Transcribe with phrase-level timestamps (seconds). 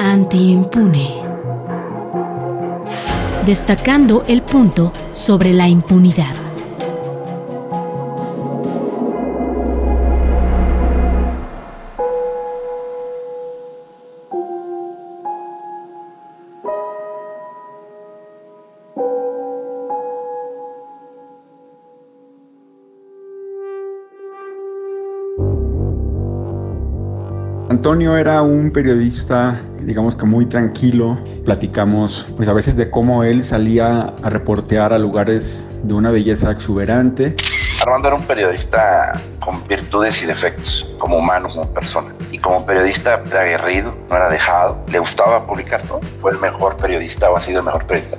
[0.00, 1.14] Anti-impune.
[3.44, 6.45] Destacando el punto sobre la impunidad.
[27.86, 31.22] Antonio era un periodista, digamos que muy tranquilo.
[31.44, 36.50] Platicamos, pues a veces de cómo él salía a reportear a lugares de una belleza
[36.50, 37.36] exuberante.
[37.80, 42.12] Armando era un periodista con virtudes y defectos, como humano, como persona.
[42.32, 46.00] Y como periodista era aguerrido, no era dejado, le gustaba publicar todo.
[46.20, 48.18] Fue el mejor periodista o ha sido el mejor periodista.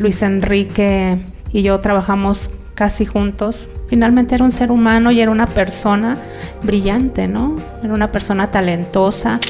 [0.00, 1.16] Luis Enrique
[1.52, 6.16] y yo trabajamos casi juntos finalmente era un ser humano y era una persona
[6.62, 7.56] brillante, ¿no?
[7.82, 9.40] Era una persona talentosa.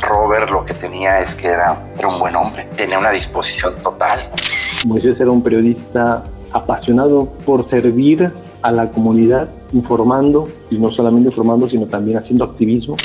[0.00, 4.30] Robert lo que tenía es que era, era un buen hombre, tenía una disposición total.
[4.86, 8.32] Moisés era un periodista apasionado por servir
[8.62, 12.96] a la comunidad, informando, y no solamente informando, sino también haciendo activismo.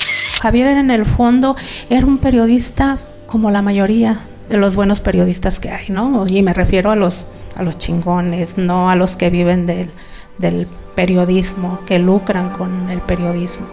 [0.41, 1.55] Javier en el fondo
[1.89, 4.19] era un periodista como la mayoría
[4.49, 6.27] de los buenos periodistas que hay, ¿no?
[6.27, 9.89] Y me refiero a los, a los chingones, no a los que viven del
[10.37, 13.65] del periodismo, que lucran con el periodismo.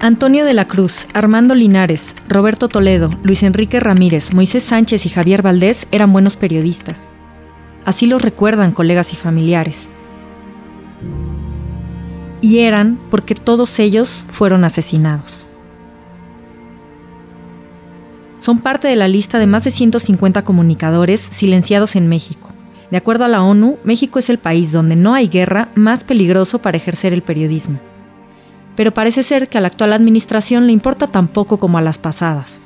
[0.00, 5.42] Antonio de la Cruz, Armando Linares, Roberto Toledo, Luis Enrique Ramírez, Moisés Sánchez y Javier
[5.42, 7.08] Valdés eran buenos periodistas.
[7.84, 9.88] Así los recuerdan colegas y familiares.
[12.40, 15.47] Y eran porque todos ellos fueron asesinados
[18.48, 22.48] son parte de la lista de más de 150 comunicadores silenciados en México.
[22.90, 26.58] De acuerdo a la ONU, México es el país donde no hay guerra más peligroso
[26.58, 27.78] para ejercer el periodismo.
[28.74, 31.98] Pero parece ser que a la actual administración le importa tan poco como a las
[31.98, 32.62] pasadas.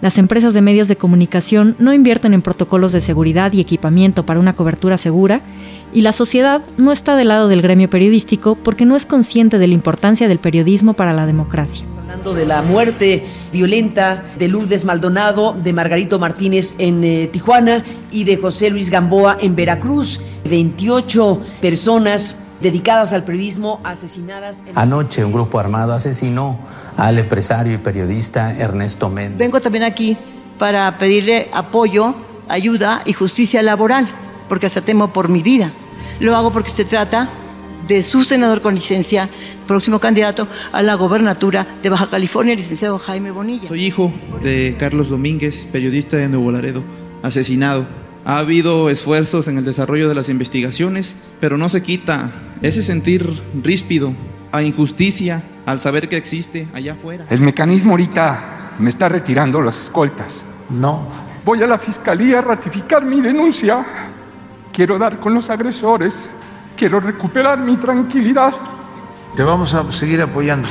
[0.00, 4.40] Las empresas de medios de comunicación no invierten en protocolos de seguridad y equipamiento para
[4.40, 5.42] una cobertura segura,
[5.92, 9.66] y la sociedad no está del lado del gremio periodístico porque no es consciente de
[9.66, 11.84] la importancia del periodismo para la democracia.
[12.00, 18.24] Hablando de la muerte violenta de Lourdes Maldonado, de Margarito Martínez en eh, Tijuana y
[18.24, 20.20] de José Luis Gamboa en Veracruz.
[20.44, 24.62] 28 personas dedicadas al periodismo asesinadas.
[24.74, 26.58] Anoche un grupo armado asesinó
[26.96, 29.38] al empresario y periodista Ernesto Méndez.
[29.38, 30.16] Vengo también aquí
[30.58, 32.14] para pedirle apoyo,
[32.48, 34.08] ayuda y justicia laboral,
[34.48, 35.70] porque hasta temo por mi vida.
[36.20, 37.30] Lo hago porque se trata
[37.88, 39.30] de su senador con licencia,
[39.66, 43.68] próximo candidato a la gobernatura de Baja California, licenciado Jaime Bonilla.
[43.68, 46.84] Soy hijo de Carlos Domínguez, periodista de Nuevo Laredo,
[47.22, 47.86] asesinado.
[48.26, 52.30] Ha habido esfuerzos en el desarrollo de las investigaciones, pero no se quita
[52.60, 53.26] ese sentir
[53.62, 54.12] ríspido
[54.52, 57.26] a injusticia al saber que existe allá afuera.
[57.30, 60.44] El mecanismo ahorita me está retirando las escoltas.
[60.68, 61.08] No.
[61.46, 63.86] Voy a la fiscalía a ratificar mi denuncia.
[64.72, 66.28] Quiero dar con los agresores
[66.80, 68.54] Quiero recuperar mi tranquilidad.
[69.36, 70.66] Te vamos a seguir apoyando.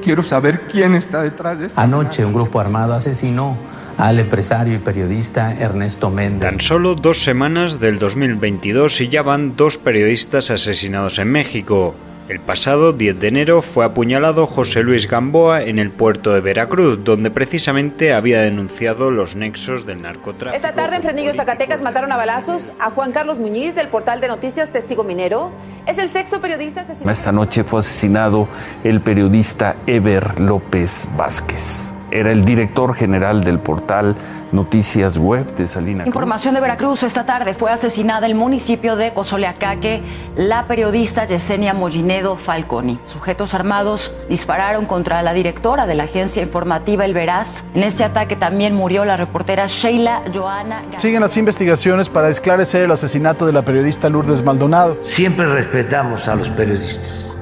[0.00, 1.80] Quiero saber quién está detrás de esto.
[1.80, 3.58] Anoche un grupo armado asesinó
[3.98, 6.50] al empresario y periodista Ernesto Méndez.
[6.50, 11.96] Tan solo dos semanas del 2022 y ya van dos periodistas asesinados en México.
[12.26, 17.04] El pasado 10 de enero fue apuñalado José Luis Gamboa en el puerto de Veracruz,
[17.04, 20.56] donde precisamente había denunciado los nexos del narcotráfico.
[20.56, 24.28] Esta tarde en Frenillo, Zacatecas, mataron a balazos a Juan Carlos Muñiz del portal de
[24.28, 25.50] noticias Testigo Minero.
[25.86, 27.10] Es el sexto periodista asesinado.
[27.10, 28.48] Esta noche fue asesinado
[28.84, 34.14] el periodista Eber López Vázquez era el director general del portal
[34.52, 37.02] Noticias Web de Salina Información de Veracruz.
[37.02, 40.02] Esta tarde fue asesinada en el municipio de Cozoleacaque
[40.36, 43.00] la periodista Yesenia Mollinedo Falconi.
[43.04, 47.64] Sujetos armados dispararon contra la directora de la agencia informativa El Veraz.
[47.74, 50.82] En este ataque también murió la reportera Sheila Joana.
[50.96, 54.98] Siguen las investigaciones para esclarecer el asesinato de la periodista Lourdes Maldonado.
[55.02, 57.40] Siempre respetamos a los periodistas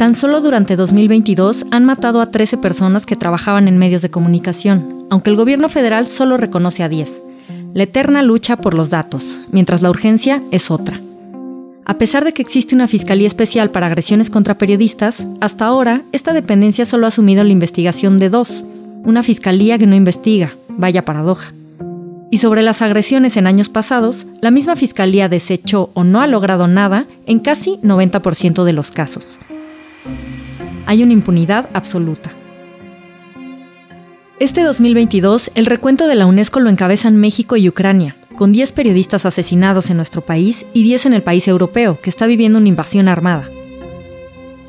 [0.00, 5.04] Tan solo durante 2022 han matado a 13 personas que trabajaban en medios de comunicación,
[5.10, 7.20] aunque el gobierno federal solo reconoce a 10.
[7.74, 10.98] La eterna lucha por los datos, mientras la urgencia es otra.
[11.84, 16.32] A pesar de que existe una Fiscalía Especial para agresiones contra periodistas, hasta ahora esta
[16.32, 18.64] dependencia solo ha asumido la investigación de dos,
[19.04, 21.52] una Fiscalía que no investiga, vaya paradoja.
[22.30, 26.68] Y sobre las agresiones en años pasados, la misma Fiscalía desechó o no ha logrado
[26.68, 29.38] nada en casi 90% de los casos
[30.86, 32.32] hay una impunidad absoluta.
[34.38, 39.26] Este 2022, el recuento de la UNESCO lo encabezan México y Ucrania, con 10 periodistas
[39.26, 43.06] asesinados en nuestro país y 10 en el país europeo, que está viviendo una invasión
[43.08, 43.50] armada.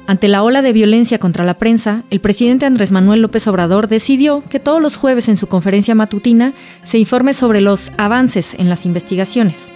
[0.07, 4.43] Ante la ola de violencia contra la prensa, el presidente Andrés Manuel López Obrador decidió
[4.49, 8.85] que todos los jueves en su conferencia matutina se informe sobre los avances en las
[8.85, 9.69] investigaciones.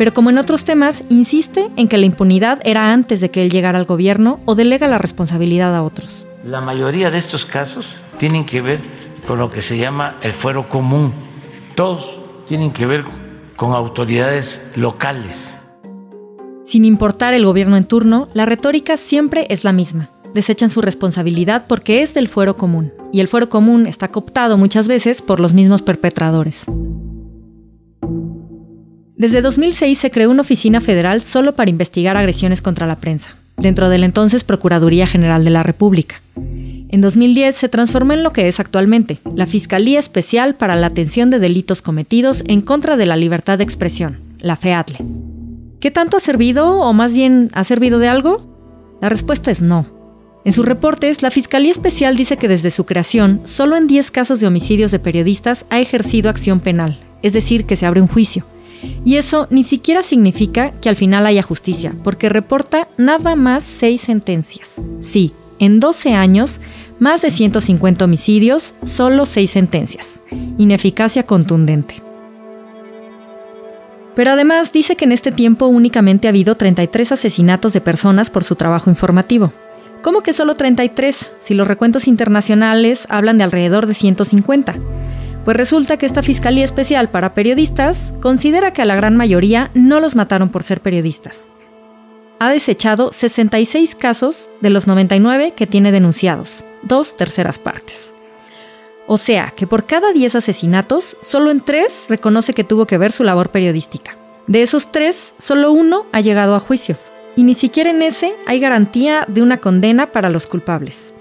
[0.00, 3.50] Pero como en otros temas, insiste en que la impunidad era antes de que él
[3.50, 6.24] llegara al gobierno o delega la responsabilidad a otros.
[6.42, 8.80] La mayoría de estos casos tienen que ver
[9.26, 11.12] con lo que se llama el fuero común.
[11.74, 13.04] Todos tienen que ver
[13.56, 15.54] con autoridades locales.
[16.62, 20.08] Sin importar el gobierno en turno, la retórica siempre es la misma.
[20.32, 24.88] Desechan su responsabilidad porque es del fuero común, y el fuero común está cooptado muchas
[24.88, 26.64] veces por los mismos perpetradores.
[29.20, 33.90] Desde 2006 se creó una oficina federal solo para investigar agresiones contra la prensa dentro
[33.90, 36.22] de la entonces Procuraduría General de la República.
[36.36, 41.28] En 2010 se transformó en lo que es actualmente, la Fiscalía Especial para la Atención
[41.28, 45.04] de Delitos Cometidos en contra de la Libertad de Expresión, la FEADLE.
[45.80, 48.96] ¿Qué tanto ha servido, o más bien, ha servido de algo?
[49.02, 49.84] La respuesta es no.
[50.46, 54.40] En sus reportes, la Fiscalía Especial dice que desde su creación, solo en 10 casos
[54.40, 58.46] de homicidios de periodistas ha ejercido acción penal, es decir, que se abre un juicio.
[59.04, 64.00] Y eso ni siquiera significa que al final haya justicia, porque reporta nada más seis
[64.02, 64.76] sentencias.
[65.00, 66.60] Sí, en 12 años,
[66.98, 70.20] más de 150 homicidios, solo seis sentencias.
[70.58, 72.02] Ineficacia contundente.
[74.14, 78.44] Pero además dice que en este tiempo únicamente ha habido 33 asesinatos de personas por
[78.44, 79.52] su trabajo informativo.
[80.02, 84.76] ¿Cómo que solo 33 si los recuentos internacionales hablan de alrededor de 150?
[85.44, 90.00] Pues resulta que esta Fiscalía Especial para Periodistas considera que a la gran mayoría no
[90.00, 91.48] los mataron por ser periodistas.
[92.38, 98.12] Ha desechado 66 casos de los 99 que tiene denunciados, dos terceras partes.
[99.06, 103.10] O sea, que por cada 10 asesinatos, solo en 3 reconoce que tuvo que ver
[103.10, 104.16] su labor periodística.
[104.46, 106.96] De esos 3, solo uno ha llegado a juicio.
[107.34, 111.12] Y ni siquiera en ese hay garantía de una condena para los culpables.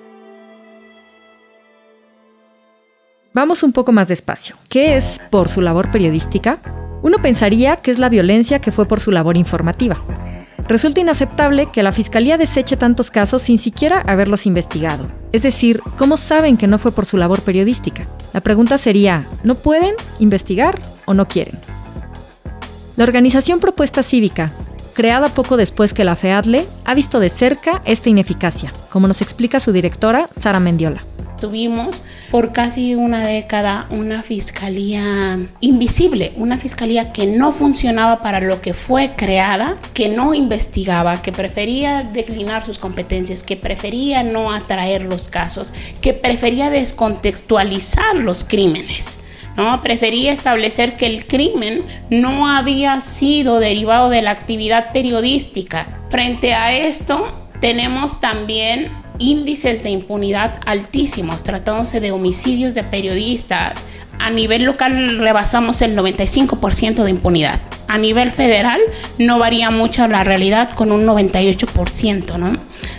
[3.31, 4.55] Vamos un poco más despacio.
[4.69, 6.57] ¿Qué es por su labor periodística?
[7.03, 10.01] Uno pensaría que es la violencia que fue por su labor informativa.
[10.67, 15.07] Resulta inaceptable que la Fiscalía deseche tantos casos sin siquiera haberlos investigado.
[15.31, 18.07] Es decir, ¿cómo saben que no fue por su labor periodística?
[18.33, 21.59] La pregunta sería, ¿no pueden investigar o no quieren?
[22.97, 24.51] La organización Propuesta Cívica,
[24.93, 29.59] creada poco después que la FEADLE, ha visto de cerca esta ineficacia, como nos explica
[29.59, 31.03] su directora, Sara Mendiola.
[31.39, 38.61] Tuvimos por casi una década una fiscalía invisible, una fiscalía que no funcionaba para lo
[38.61, 45.03] que fue creada, que no investigaba, que prefería declinar sus competencias, que prefería no atraer
[45.03, 49.21] los casos, que prefería descontextualizar los crímenes.
[49.55, 49.81] ¿no?
[49.81, 55.99] Prefería establecer que el crimen no había sido derivado de la actividad periodística.
[56.09, 57.27] Frente a esto,
[57.59, 58.89] tenemos también
[59.19, 63.85] índices de impunidad altísimos, tratándose de homicidios de periodistas.
[64.19, 67.61] A nivel local rebasamos el 95% de impunidad.
[67.87, 68.79] A nivel federal
[69.17, 72.51] no varía mucho la realidad con un 98%, ¿no?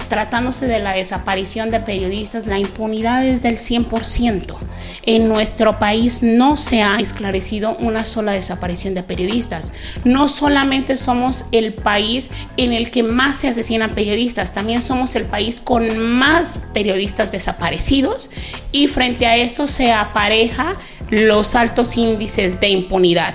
[0.08, 4.56] Tratándose de la desaparición de periodistas, la impunidad es del 100%.
[5.02, 9.72] En nuestro país no se ha esclarecido una sola desaparición de periodistas.
[10.04, 15.24] No solamente somos el país en el que más se asesinan periodistas, también somos el
[15.24, 18.30] país con más periodistas desaparecidos
[18.72, 20.74] y frente a esto se apareja
[21.10, 23.34] los altos índices de impunidad.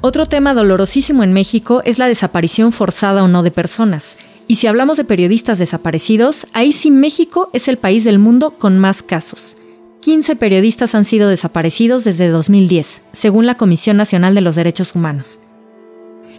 [0.00, 4.16] Otro tema dolorosísimo en México es la desaparición forzada o no de personas.
[4.48, 8.78] Y si hablamos de periodistas desaparecidos, ahí sí México es el país del mundo con
[8.78, 9.56] más casos.
[10.00, 15.38] 15 periodistas han sido desaparecidos desde 2010, según la Comisión Nacional de los Derechos Humanos.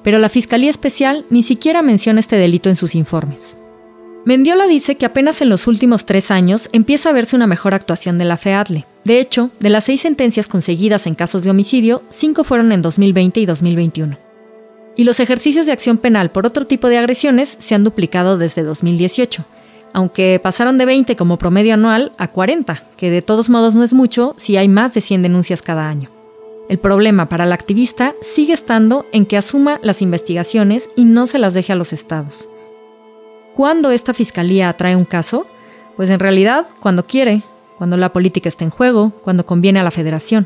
[0.04, 3.56] Pero la Fiscalía Especial ni siquiera menciona este delito en sus informes.
[4.26, 8.18] Mendiola dice que apenas en los últimos tres años empieza a verse una mejor actuación
[8.18, 8.86] de la FEADLE.
[9.04, 13.40] De hecho, de las seis sentencias conseguidas en casos de homicidio, cinco fueron en 2020
[13.40, 14.18] y 2021.
[14.96, 18.64] Y los ejercicios de acción penal por otro tipo de agresiones se han duplicado desde
[18.64, 19.44] 2018,
[19.94, 23.94] aunque pasaron de 20 como promedio anual a 40, que de todos modos no es
[23.94, 26.10] mucho si hay más de 100 denuncias cada año.
[26.70, 31.40] El problema para la activista sigue estando en que asuma las investigaciones y no se
[31.40, 32.50] las deje a los estados.
[33.56, 35.48] ¿Cuándo esta fiscalía atrae un caso?
[35.98, 37.44] Pues en realidad, cuando quiere,
[37.82, 40.46] cuando la política está en juego, cuando conviene a la federación.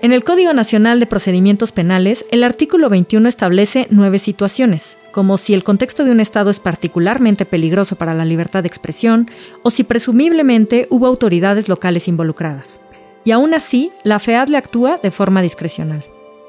[0.00, 5.54] En el Código Nacional de Procedimientos Penales, el artículo 21 establece nueve situaciones, como si
[5.54, 9.28] el contexto de un Estado es particularmente peligroso para la libertad de expresión
[9.64, 12.78] o si presumiblemente hubo autoridades locales involucradas.
[13.24, 16.04] Y aún así, la FEAD le actúa de forma discrecional.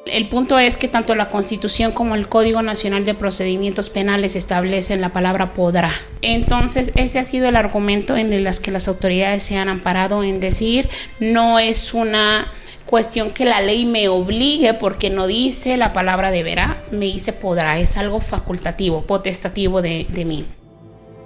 [0.09, 5.01] El punto es que tanto la Constitución como el Código Nacional de Procedimientos Penales establecen
[5.01, 5.91] la palabra podrá.
[6.21, 10.39] Entonces, ese ha sido el argumento en el que las autoridades se han amparado en
[10.39, 10.87] decir
[11.19, 12.47] no es una
[12.85, 17.79] cuestión que la ley me obligue porque no dice la palabra deberá, me dice podrá,
[17.79, 20.45] es algo facultativo, potestativo de, de mí.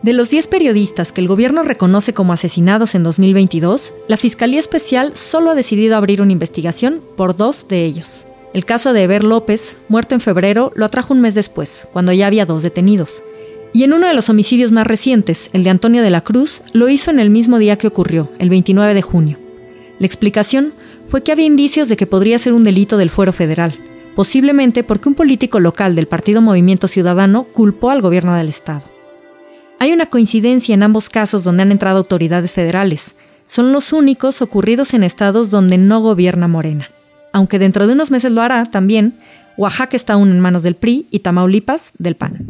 [0.02, 5.16] De los 10 periodistas que el gobierno reconoce como asesinados en 2022, la Fiscalía Especial
[5.16, 8.26] solo ha decidido abrir una investigación por dos de ellos.
[8.54, 12.28] El caso de Eber López, muerto en febrero, lo atrajo un mes después, cuando ya
[12.28, 13.24] había dos detenidos.
[13.72, 16.90] Y en uno de los homicidios más recientes, el de Antonio de la Cruz, lo
[16.90, 19.38] hizo en el mismo día que ocurrió, el 29 de junio.
[20.00, 20.74] La explicación
[21.08, 23.80] fue que había indicios de que podría ser un delito del fuero federal,
[24.18, 28.84] posiblemente porque un político local del Partido Movimiento Ciudadano culpó al gobierno del Estado.
[29.80, 33.16] Hay una coincidencia en ambos casos donde han entrado autoridades federales.
[33.46, 36.90] Son los únicos ocurridos en estados donde no gobierna Morena
[37.34, 39.16] aunque dentro de unos meses lo hará también,
[39.58, 42.48] Oaxaca está aún en manos del PRI y Tamaulipas del PAN.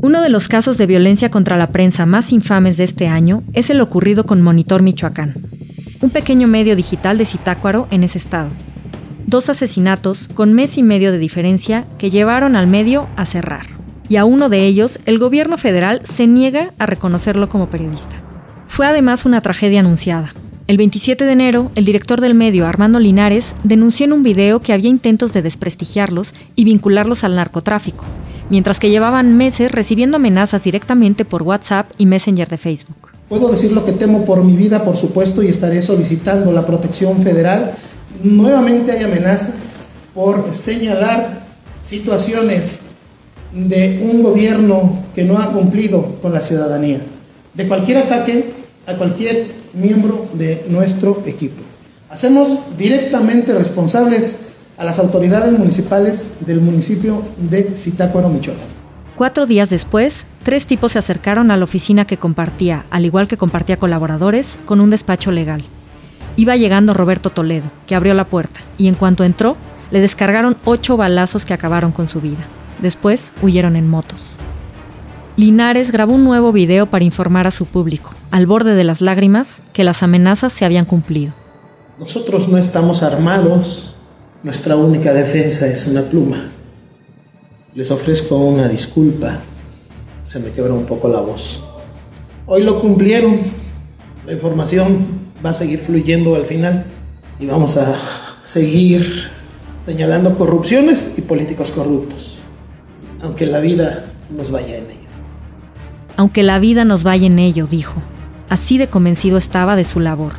[0.00, 3.68] Uno de los casos de violencia contra la prensa más infames de este año es
[3.68, 5.34] el ocurrido con Monitor Michoacán,
[6.00, 8.48] un pequeño medio digital de Citácuaro en ese estado.
[9.26, 13.66] Dos asesinatos con mes y medio de diferencia que llevaron al medio a cerrar.
[14.08, 18.16] Y a uno de ellos, el gobierno federal se niega a reconocerlo como periodista.
[18.68, 20.32] Fue además una tragedia anunciada.
[20.68, 24.72] El 27 de enero, el director del medio, Armando Linares, denunció en un video que
[24.72, 28.04] había intentos de desprestigiarlos y vincularlos al narcotráfico,
[28.50, 33.08] mientras que llevaban meses recibiendo amenazas directamente por WhatsApp y Messenger de Facebook.
[33.28, 37.22] Puedo decir lo que temo por mi vida, por supuesto, y estaré solicitando la protección
[37.22, 37.72] federal.
[38.22, 39.76] Nuevamente hay amenazas
[40.14, 41.46] por señalar
[41.82, 42.80] situaciones
[43.52, 47.00] de un gobierno que no ha cumplido con la ciudadanía.
[47.58, 48.52] De cualquier ataque
[48.86, 51.60] a cualquier miembro de nuestro equipo.
[52.08, 54.36] Hacemos directamente responsables
[54.78, 58.62] a las autoridades municipales del municipio de Zitácuaro, Michoacán.
[59.16, 63.36] Cuatro días después, tres tipos se acercaron a la oficina que compartía, al igual que
[63.36, 65.64] compartía colaboradores, con un despacho legal.
[66.36, 69.56] Iba llegando Roberto Toledo, que abrió la puerta, y en cuanto entró,
[69.90, 72.46] le descargaron ocho balazos que acabaron con su vida.
[72.80, 74.30] Después huyeron en motos.
[75.38, 79.60] Linares grabó un nuevo video para informar a su público, al borde de las lágrimas,
[79.72, 81.32] que las amenazas se habían cumplido.
[82.00, 83.94] Nosotros no estamos armados,
[84.42, 86.48] nuestra única defensa es una pluma.
[87.72, 89.38] Les ofrezco una disculpa,
[90.24, 91.62] se me quebra un poco la voz.
[92.46, 93.42] Hoy lo cumplieron,
[94.26, 95.06] la información
[95.46, 96.84] va a seguir fluyendo al final
[97.38, 97.94] y vamos a
[98.42, 99.28] seguir
[99.80, 102.40] señalando corrupciones y políticos corruptos,
[103.22, 104.87] aunque la vida nos vaya en
[106.18, 108.02] aunque la vida nos vaya en ello, dijo.
[108.48, 110.32] Así de convencido estaba de su labor.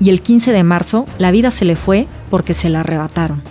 [0.00, 3.42] Y el 15 de marzo, la vida se le fue porque se la arrebataron.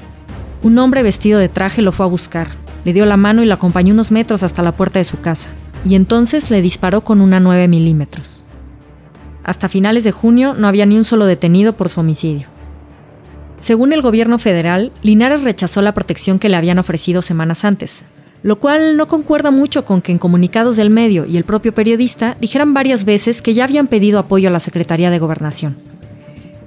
[0.64, 2.48] Un hombre vestido de traje lo fue a buscar,
[2.86, 5.50] le dio la mano y lo acompañó unos metros hasta la puerta de su casa,
[5.86, 8.42] y entonces le disparó con una 9 milímetros.
[9.44, 12.48] Hasta finales de junio no había ni un solo detenido por su homicidio.
[13.60, 18.04] Según el gobierno federal, Linares rechazó la protección que le habían ofrecido semanas antes,
[18.46, 22.38] lo cual no concuerda mucho con que en comunicados del medio y el propio periodista
[22.40, 25.76] dijeran varias veces que ya habían pedido apoyo a la Secretaría de Gobernación.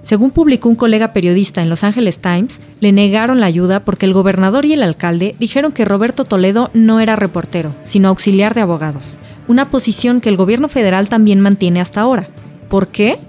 [0.02, 4.12] Según publicó un colega periodista en Los Angeles Times, le negaron la ayuda porque el
[4.12, 9.16] gobernador y el alcalde dijeron que Roberto Toledo no era reportero, sino auxiliar de abogados,
[9.46, 12.28] una posición que el gobierno federal también mantiene hasta ahora.
[12.68, 13.20] ¿Por qué?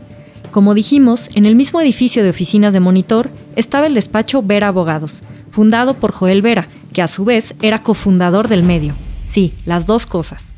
[0.50, 5.22] Como dijimos, en el mismo edificio de oficinas de monitor estaba el despacho Vera Abogados,
[5.52, 8.94] fundado por Joel Vera, que a su vez era cofundador del medio.
[9.26, 10.54] Sí, las dos cosas.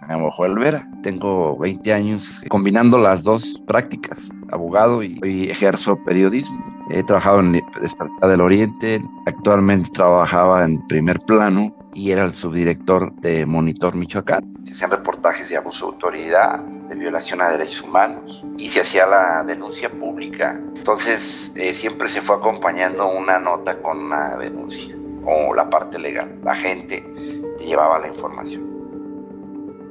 [0.00, 6.62] Me llamo Joel Vera, tengo 20 años combinando las dos prácticas, abogado y, ejerzo periodismo.
[6.90, 13.14] He trabajado en Despertar del Oriente, actualmente trabajaba en primer plano y era el subdirector
[13.20, 14.44] de Monitor Michoacán.
[14.64, 19.06] Se hacían reportajes de abuso de autoridad, de violación a derechos humanos y se hacía
[19.06, 20.60] la denuncia pública.
[20.76, 26.38] Entonces eh, siempre se fue acompañando una nota con una denuncia o la parte legal.
[26.44, 27.04] La gente
[27.58, 28.74] te llevaba la información.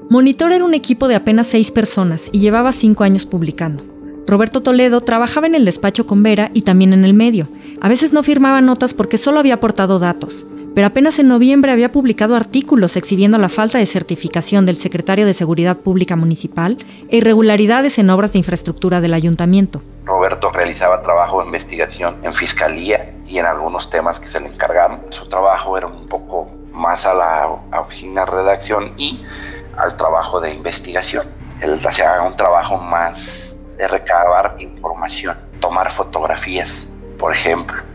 [0.09, 3.83] Monitor era un equipo de apenas seis personas y llevaba cinco años publicando.
[4.27, 7.47] Roberto Toledo trabajaba en el despacho con Vera y también en el medio.
[7.81, 10.45] A veces no firmaba notas porque solo había aportado datos,
[10.75, 15.33] pero apenas en noviembre había publicado artículos exhibiendo la falta de certificación del secretario de
[15.33, 16.77] Seguridad Pública Municipal
[17.09, 19.81] e irregularidades en obras de infraestructura del ayuntamiento.
[20.05, 25.01] Roberto realizaba trabajo de investigación en fiscalía y en algunos temas que se le encargaron.
[25.09, 29.23] Su trabajo era un poco más a la oficina redacción y
[29.77, 31.27] al trabajo de investigación.
[31.61, 37.92] Él hacía un trabajo más de recabar información, tomar fotografías, por ejemplo.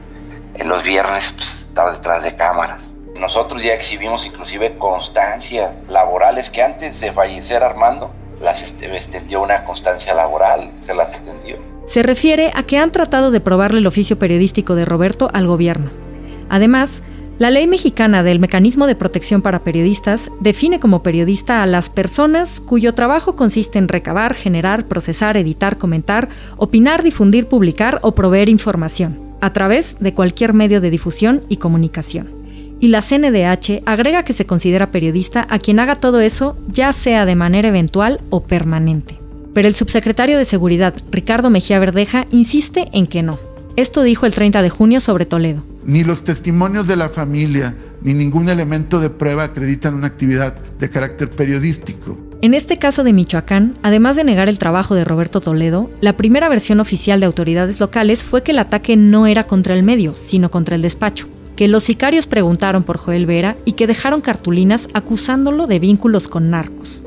[0.59, 2.93] En los viernes pues, detrás de cámaras.
[3.19, 8.11] Nosotros ya exhibimos inclusive constancias laborales que antes de fallecer Armando
[8.41, 11.57] las extendió una constancia laboral, se las extendió.
[11.83, 15.91] Se refiere a que han tratado de probarle el oficio periodístico de Roberto al gobierno.
[16.49, 17.03] Además,
[17.38, 22.61] la ley mexicana del Mecanismo de Protección para Periodistas define como periodista a las personas
[22.61, 29.28] cuyo trabajo consiste en recabar, generar, procesar, editar, comentar, opinar, difundir, publicar o proveer información,
[29.40, 32.38] a través de cualquier medio de difusión y comunicación
[32.80, 37.26] y la CNDH agrega que se considera periodista a quien haga todo eso, ya sea
[37.26, 39.18] de manera eventual o permanente.
[39.54, 43.38] Pero el subsecretario de Seguridad, Ricardo Mejía Verdeja, insiste en que no.
[43.76, 45.64] Esto dijo el 30 de junio sobre Toledo.
[45.85, 50.90] Ni los testimonios de la familia, ni ningún elemento de prueba acreditan una actividad de
[50.90, 52.18] carácter periodístico.
[52.40, 56.49] En este caso de Michoacán, además de negar el trabajo de Roberto Toledo, la primera
[56.49, 60.50] versión oficial de autoridades locales fue que el ataque no era contra el medio, sino
[60.50, 61.26] contra el despacho
[61.59, 66.50] que los sicarios preguntaron por Joel Vera y que dejaron cartulinas acusándolo de vínculos con
[66.50, 67.02] narcos.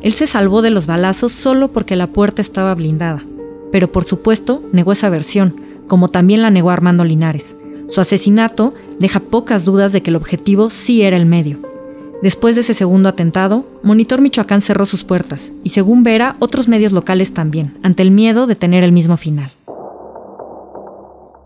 [0.00, 3.22] Él se salvó de los balazos solo porque la puerta estaba blindada,
[3.70, 5.54] pero por supuesto negó esa versión,
[5.88, 7.54] como también la negó Armando Linares.
[7.90, 11.58] Su asesinato deja pocas dudas de que el objetivo sí era el medio.
[12.22, 16.92] Después de ese segundo atentado, Monitor Michoacán cerró sus puertas, y según Vera, otros medios
[16.92, 19.52] locales también, ante el miedo de tener el mismo final.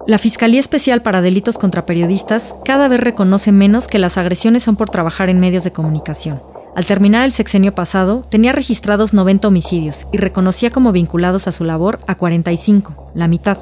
[0.06, 4.76] La Fiscalía Especial para Delitos contra Periodistas cada vez reconoce menos que las agresiones son
[4.76, 6.42] por trabajar en medios de comunicación.
[6.76, 11.64] Al terminar el sexenio pasado, tenía registrados 90 homicidios y reconocía como vinculados a su
[11.64, 13.56] labor a 45, la mitad.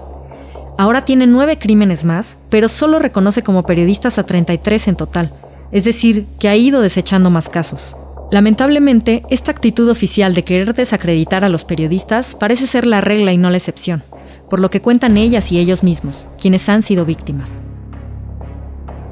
[0.77, 5.33] Ahora tiene nueve crímenes más, pero solo reconoce como periodistas a 33 en total,
[5.75, 7.95] es decir, que ha ido desechando más casos.
[8.31, 13.37] Lamentablemente, esta actitud oficial de querer desacreditar a los periodistas parece ser la regla y
[13.37, 14.03] no la excepción
[14.49, 17.63] por lo que cuentan ellas y ellos mismos, quienes han sido víctimas.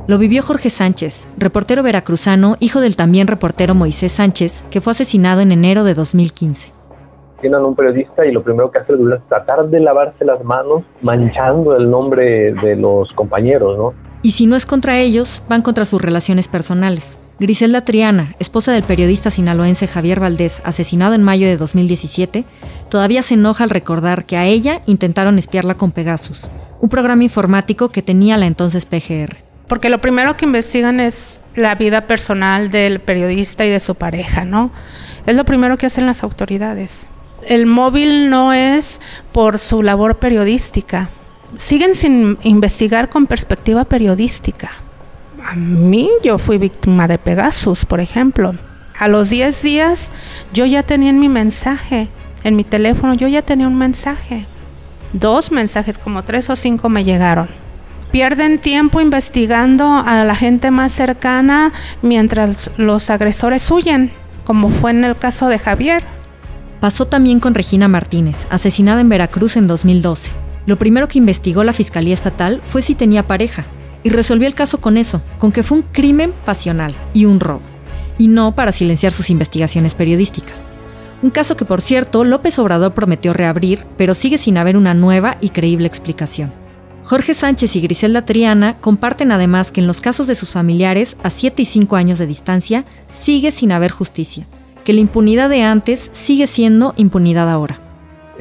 [0.06, 5.40] Lo vivió Jorge Sánchez, reportero veracruzano, hijo del también reportero Moisés Sánchez, que fue asesinado
[5.40, 6.72] en enero de 2015.
[7.40, 11.76] Tienen un periodista y lo primero que hace es tratar de lavarse las manos manchando
[11.76, 13.94] el nombre de los compañeros, ¿no?
[14.22, 17.18] Y si no es contra ellos, van contra sus relaciones personales.
[17.40, 22.44] Griselda Triana, esposa del periodista sinaloense Javier Valdés, asesinado en mayo de 2017,
[22.88, 26.42] todavía se enoja al recordar que a ella intentaron espiarla con Pegasus,
[26.80, 29.38] un programa informático que tenía la entonces PGR.
[29.66, 34.44] Porque lo primero que investigan es la vida personal del periodista y de su pareja,
[34.44, 34.70] ¿no?
[35.26, 37.08] Es lo primero que hacen las autoridades.
[37.48, 39.00] El móvil no es
[39.32, 41.10] por su labor periodística.
[41.56, 44.70] Siguen sin investigar con perspectiva periodística
[45.44, 48.54] a mí yo fui víctima de Pegasus, por ejemplo.
[48.98, 50.12] A los 10 días
[50.52, 52.08] yo ya tenía en mi mensaje,
[52.44, 54.46] en mi teléfono, yo ya tenía un mensaje.
[55.12, 57.48] Dos mensajes, como tres o cinco me llegaron.
[58.10, 64.10] Pierden tiempo investigando a la gente más cercana mientras los agresores huyen,
[64.44, 66.02] como fue en el caso de Javier.
[66.80, 70.41] Pasó también con Regina Martínez, asesinada en Veracruz en 2012.
[70.66, 73.64] Lo primero que investigó la Fiscalía Estatal fue si tenía pareja,
[74.04, 77.62] y resolvió el caso con eso, con que fue un crimen pasional y un robo,
[78.18, 80.70] y no para silenciar sus investigaciones periodísticas.
[81.22, 85.36] Un caso que, por cierto, López Obrador prometió reabrir, pero sigue sin haber una nueva
[85.40, 86.52] y creíble explicación.
[87.04, 91.30] Jorge Sánchez y Griselda Triana comparten además que en los casos de sus familiares, a
[91.30, 94.46] 7 y 5 años de distancia, sigue sin haber justicia,
[94.84, 97.81] que la impunidad de antes sigue siendo impunidad ahora.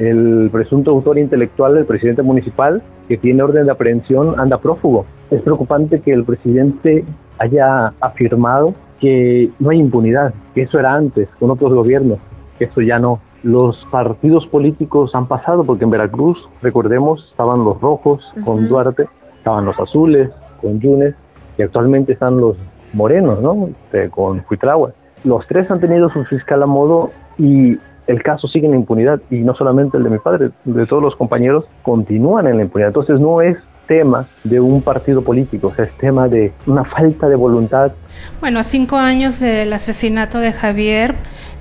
[0.02, 5.40] El presunto autor intelectual del presidente municipal, que tiene orden de aprehensión, anda prófugo es
[5.42, 7.04] preocupante que el presidente
[7.38, 12.18] haya afirmado que no hay impunidad, que eso era antes, con otros gobiernos,
[12.58, 13.20] que eso ya no.
[13.42, 19.06] Los partidos políticos han pasado, porque en Veracruz, recordemos, estaban los rojos con Duarte,
[19.38, 21.14] estaban los azules con Yunes,
[21.56, 22.56] y actualmente están los
[22.92, 23.68] morenos, ¿no?
[23.68, 24.92] Este, con Huitrahua.
[25.24, 29.20] Los tres han tenido su fiscal a modo y el caso sigue en la impunidad,
[29.30, 32.88] y no solamente el de mi padre, de todos los compañeros continúan en la impunidad.
[32.88, 37.92] Entonces no es tema de un partido político, es tema de una falta de voluntad.
[38.40, 41.14] Bueno, a cinco años del asesinato de Javier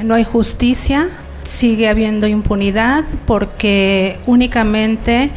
[0.04, 1.10] no hay justicia,
[1.43, 5.32] sigue habiendo impunidad porque únicamente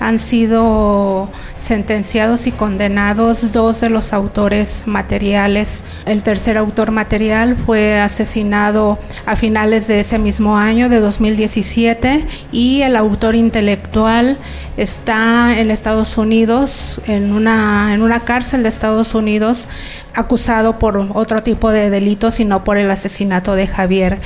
[0.00, 5.84] han sido sentenciados y condenados dos de los autores materiales.
[6.06, 12.82] El tercer autor material fue asesinado a finales de ese mismo año, de 2017, y
[12.82, 14.38] el autor intelectual
[14.76, 19.68] está en Estados Unidos, en una, en una cárcel de Estados Unidos,
[20.14, 24.20] acusado por otro tipo de delitos, sino por el asesinato de Javier.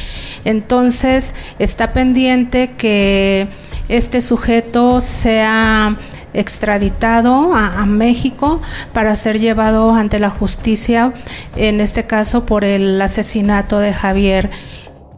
[0.44, 1.21] Entonces,
[1.58, 3.48] está pendiente que
[3.88, 5.98] este sujeto sea
[6.34, 8.60] extraditado a, México
[8.92, 11.12] para ser llevado ante la justicia,
[11.56, 14.50] en este caso por el asesinato de Javier.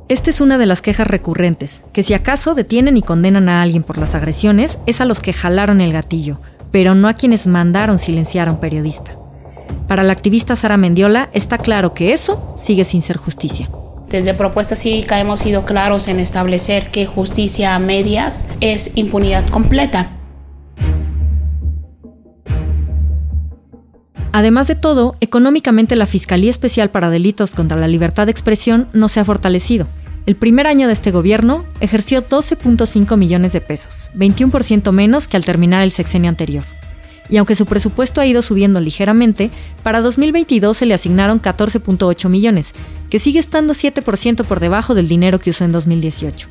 [0.08, 3.82] Esta es una de las quejas recurrentes, que si acaso detienen y condenan a alguien
[3.82, 6.40] por las agresiones, es a los que jalaron el gatillo,
[6.72, 9.12] pero no a quienes mandaron silenciar a un periodista.
[9.88, 13.68] Para la activista Sara Mendiola está claro que eso sigue sin ser justicia.
[14.14, 20.08] Desde Propuesta Cívica hemos sido claros en establecer que justicia a medias es impunidad completa.
[24.30, 29.08] Además de todo, económicamente la Fiscalía Especial para Delitos contra la Libertad de Expresión no
[29.08, 29.88] se ha fortalecido.
[30.26, 35.44] El primer año de este gobierno ejerció 12.5 millones de pesos, 21% menos que al
[35.44, 36.62] terminar el sexenio anterior.
[37.34, 39.50] Y aunque su presupuesto ha ido subiendo ligeramente,
[39.82, 42.74] para 2022 se le asignaron 14.8 millones,
[43.10, 46.46] que sigue estando 7% por debajo del dinero que usó en 2018.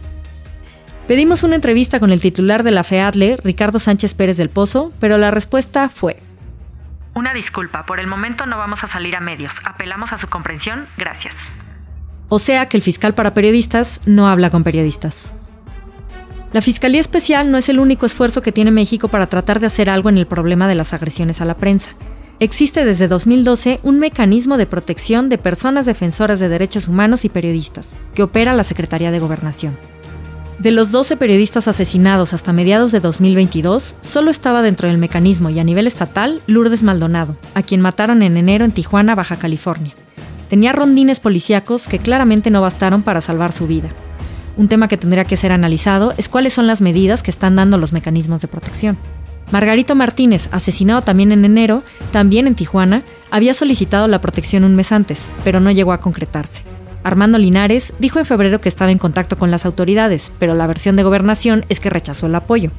[1.08, 5.18] Pedimos una entrevista con el titular de la FEADLE, Ricardo Sánchez Pérez del Pozo, pero
[5.18, 6.18] la respuesta fue
[7.14, 9.54] una disculpa, por el momento no vamos a salir a medios.
[9.64, 11.34] Apelamos a su comprensión, gracias.
[12.28, 15.34] O sea que el fiscal para periodistas no habla con periodistas.
[16.54, 19.90] La Fiscalía Especial no es el único esfuerzo que tiene México para tratar de hacer
[19.90, 21.92] algo en el problema de las agresiones a la prensa.
[22.40, 27.94] Existe desde 2012 un mecanismo de protección de personas defensoras de derechos humanos y periodistas,
[28.14, 29.76] que opera la Secretaría de Gobernación.
[30.60, 35.58] De los 12 periodistas asesinados hasta mediados de 2022, solo estaba dentro del mecanismo y
[35.58, 39.96] a nivel estatal Lourdes Maldonado, a quien mataron en enero en Tijuana, Baja California.
[40.52, 43.90] Tenía rondines policíacos que claramente no bastaron para salvar su vida.
[44.56, 47.78] Un tema que tendría que ser analizado es cuáles son las medidas que están dando
[47.78, 48.98] los mecanismos de protección.
[49.52, 54.92] Margarito Martínez, asesinado también en enero, también en Tijuana, había solicitado la protección un mes
[54.92, 56.64] antes, pero no llegó a concretarse.
[57.04, 60.96] Armando Linares dijo en febrero que estaba en contacto con las autoridades, pero la versión
[60.96, 62.72] de gobernación es que rechazó el apoyo.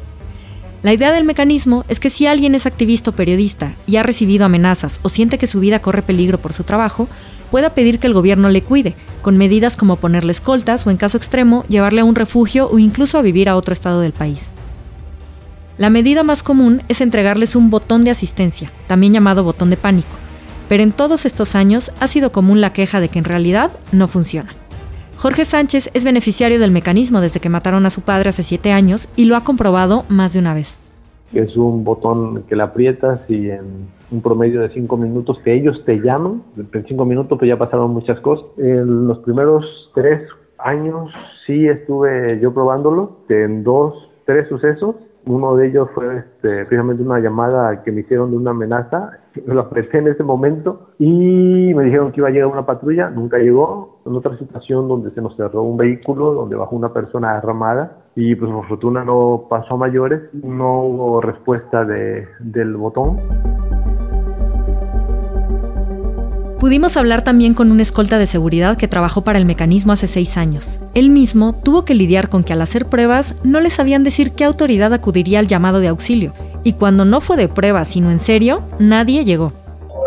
[0.82, 4.44] La idea del mecanismo es que si alguien es activista o periodista y ha recibido
[4.44, 7.08] amenazas o siente que su vida corre peligro por su trabajo,
[7.50, 11.16] pueda pedir que el gobierno le cuide, con medidas como ponerle escoltas o en caso
[11.16, 14.50] extremo llevarle a un refugio o incluso a vivir a otro estado del país.
[15.76, 20.16] La medida más común es entregarles un botón de asistencia, también llamado botón de pánico,
[20.68, 24.06] pero en todos estos años ha sido común la queja de que en realidad no
[24.06, 24.54] funciona.
[25.16, 29.08] Jorge Sánchez es beneficiario del mecanismo desde que mataron a su padre hace siete años
[29.16, 30.83] y lo ha comprobado más de una vez.
[31.34, 35.82] Es un botón que le aprietas y en un promedio de cinco minutos que ellos
[35.84, 38.46] te llaman, en cinco minutos pues ya pasaron muchas cosas.
[38.58, 40.22] En los primeros tres
[40.58, 41.10] años
[41.46, 47.18] sí estuve yo probándolo, en dos, tres sucesos uno de ellos fue este, precisamente una
[47.18, 49.18] llamada que me hicieron de una amenaza.
[49.46, 53.10] Lo apreté en ese momento y me dijeron que iba a llegar una patrulla.
[53.10, 54.00] Nunca llegó.
[54.06, 58.34] En otra situación donde se nos cerró un vehículo, donde bajó una persona armada y
[58.34, 60.22] pues por fortuna no pasó a mayores.
[60.34, 63.16] No hubo respuesta de, del botón.
[66.60, 70.38] Pudimos hablar también con un escolta de seguridad que trabajó para el mecanismo hace seis
[70.38, 70.78] años.
[70.94, 74.44] Él mismo tuvo que lidiar con que al hacer pruebas no le sabían decir qué
[74.44, 78.62] autoridad acudiría al llamado de auxilio, y cuando no fue de prueba sino en serio,
[78.78, 79.52] nadie llegó.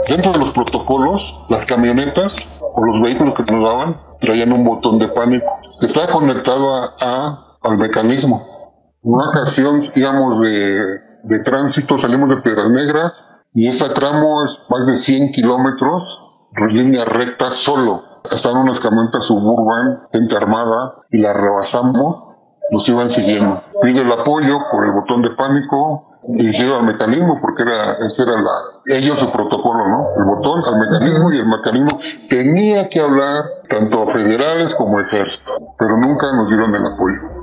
[0.08, 5.00] Dentro de los protocolos, las camionetas o los vehículos que nos daban traían un botón
[5.00, 5.46] de pánico
[5.82, 8.42] estaba conectado a, al mecanismo.
[9.04, 10.80] Una ocasión, digamos, de,
[11.24, 16.27] de tránsito salimos de Piedras Negras y ese tramo es más de 100 kilómetros
[16.66, 18.04] línea recta solo.
[18.30, 22.24] Estaban unas camionetas suburban, gente armada, y la rebasamos,
[22.72, 23.62] nos iban siguiendo.
[23.82, 28.34] Pide el apoyo por el botón de pánico dirigido al mecanismo, porque era, ese era
[28.34, 28.52] la,
[28.86, 30.08] ellos su protocolo, ¿no?
[30.18, 35.04] El botón al mecanismo y el mecanismo tenía que hablar tanto a federales como a
[35.04, 37.38] ejército, pero nunca nos dieron el apoyo.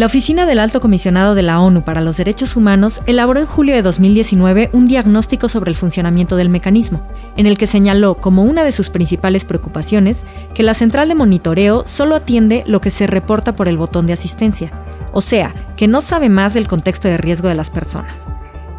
[0.00, 3.74] La Oficina del Alto Comisionado de la ONU para los Derechos Humanos elaboró en julio
[3.74, 7.02] de 2019 un diagnóstico sobre el funcionamiento del mecanismo,
[7.36, 11.84] en el que señaló como una de sus principales preocupaciones que la central de monitoreo
[11.86, 14.70] solo atiende lo que se reporta por el botón de asistencia,
[15.12, 18.32] o sea, que no sabe más del contexto de riesgo de las personas.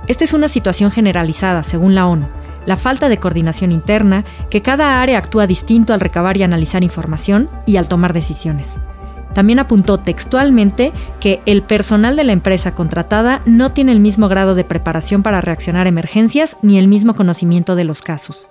[0.08, 2.28] Esta es una situación generalizada, según la ONU,
[2.66, 7.50] la falta de coordinación interna, que cada área actúa distinto al recabar y analizar información
[7.66, 8.78] y al tomar decisiones.
[9.34, 14.56] También apuntó textualmente que el personal de la empresa contratada no tiene el mismo grado
[14.56, 18.50] de preparación para reaccionar a emergencias ni el mismo conocimiento de los casos.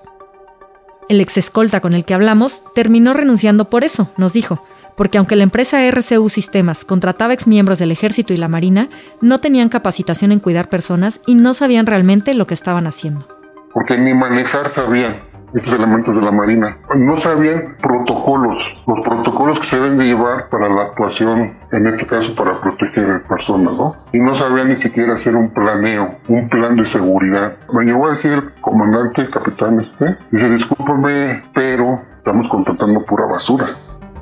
[1.09, 4.64] El ex escolta con el que hablamos terminó renunciando por eso, nos dijo,
[4.97, 8.88] porque aunque la empresa RCU Sistemas contrataba exmiembros del ejército y la marina,
[9.21, 13.27] no tenían capacitación en cuidar personas y no sabían realmente lo que estaban haciendo.
[13.73, 16.77] Porque ni manejar sabían estos elementos de la Marina.
[16.97, 22.07] No sabían protocolos, los protocolos que se deben de llevar para la actuación, en este
[22.07, 23.95] caso para proteger personas, ¿no?
[24.13, 27.57] Y no sabían ni siquiera hacer un planeo, un plan de seguridad.
[27.73, 33.27] Me llegó a decir el comandante, el capitán este, dice, discúlpame, pero estamos contratando pura
[33.27, 33.67] basura.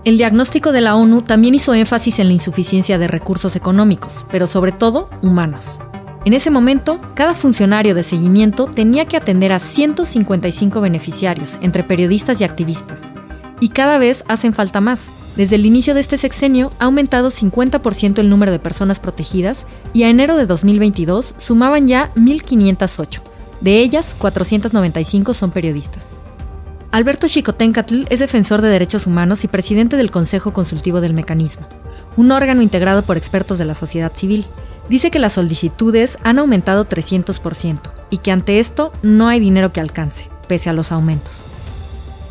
[0.05, 4.47] El diagnóstico de la ONU también hizo énfasis en la insuficiencia de recursos económicos, pero
[4.47, 5.79] sobre todo humanos.
[6.29, 12.39] En ese momento, cada funcionario de seguimiento tenía que atender a 155 beneficiarios, entre periodistas
[12.39, 13.05] y activistas.
[13.61, 15.11] Y cada vez hacen falta más.
[15.37, 19.65] Desde el inicio de este sexenio ha aumentado 50% el número de personas protegidas
[19.95, 23.23] y a enero de 2022 sumaban ya 1.508.
[23.63, 26.11] De ellas, 495 son periodistas.
[26.91, 31.67] Alberto Chicotencatl es defensor de derechos humanos y presidente del Consejo Consultivo del Mecanismo,
[32.19, 34.45] un órgano integrado por expertos de la sociedad civil
[34.89, 37.79] dice que las solicitudes han aumentado 300%
[38.11, 41.45] y que ante esto no hay dinero que alcance, pese a los aumentos.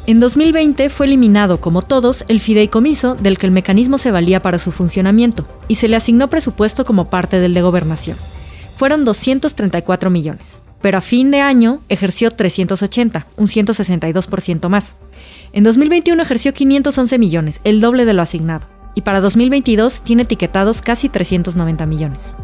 [0.06, 4.58] En 2020 fue eliminado, como todos, el fideicomiso del que el mecanismo se valía para
[4.58, 8.18] su funcionamiento y se le asignó presupuesto como parte del de gobernación.
[8.78, 14.96] Fueron 234 millones, pero a fin de año ejerció 380, un 162% más.
[15.52, 18.66] En 2021 ejerció 511 millones, el doble de lo asignado,
[18.96, 22.38] y para 2022 tiene etiquetados casi 390 millones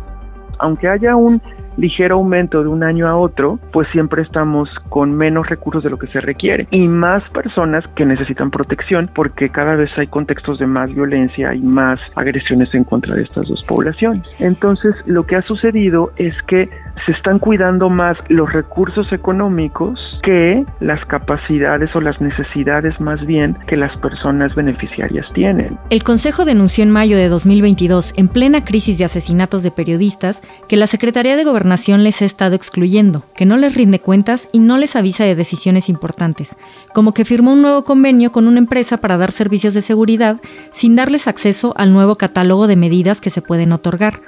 [0.63, 1.41] aunque haya un
[1.77, 5.97] ligero aumento de un año a otro, pues siempre estamos con menos recursos de lo
[5.97, 10.67] que se requiere y más personas que necesitan protección porque cada vez hay contextos de
[10.67, 14.23] más violencia y más agresiones en contra de estas dos poblaciones.
[14.39, 16.69] Entonces, lo que ha sucedido es que
[17.05, 23.57] se están cuidando más los recursos económicos que las capacidades o las necesidades más bien
[23.67, 25.77] que las personas beneficiarias tienen.
[25.89, 30.77] El Consejo denunció en mayo de 2022, en plena crisis de asesinatos de periodistas, que
[30.77, 34.77] la Secretaría de Gobernación les ha estado excluyendo, que no les rinde cuentas y no
[34.77, 36.55] les avisa de decisiones importantes,
[36.93, 40.39] como que firmó un nuevo convenio con una empresa para dar servicios de seguridad
[40.71, 44.21] sin darles acceso al nuevo catálogo de medidas que se pueden otorgar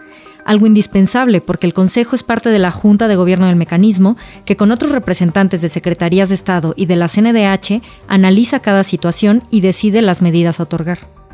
[0.46, 4.56] algo indispensable porque el Consejo es parte de la Junta de Gobierno del Mecanismo, que
[4.56, 9.62] con otros representantes de Secretarías de Estado y de la CNDH analiza cada situación y
[9.62, 11.25] decide las medidas a otorgar.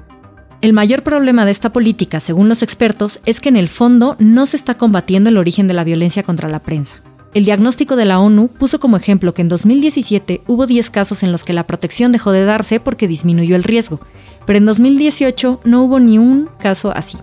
[0.62, 4.46] El mayor problema de esta política, según los expertos, es que en el fondo no
[4.46, 6.98] se está combatiendo el origen de la violencia contra la prensa.
[7.34, 11.32] El diagnóstico de la ONU puso como ejemplo que en 2017 hubo 10 casos en
[11.32, 14.02] los que la protección dejó de darse porque disminuyó el riesgo,
[14.46, 17.18] pero en 2018 no hubo ni un caso así.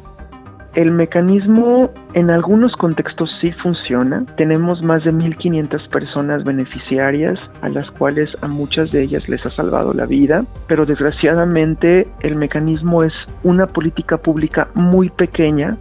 [0.78, 4.24] El mecanismo en algunos contextos sí funciona.
[4.36, 9.50] Tenemos más de 1.500 personas beneficiarias a las cuales a muchas de ellas les ha
[9.50, 13.12] salvado la vida, pero desgraciadamente el mecanismo es
[13.42, 15.76] una política pública muy pequeña